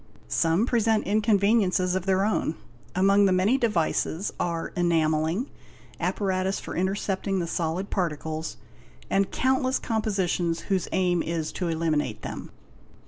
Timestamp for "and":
9.11-9.29